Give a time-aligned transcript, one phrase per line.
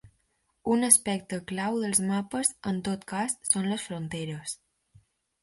[0.75, 4.59] Un aspecte clau dels mapes, en tot cas, són les fronteres.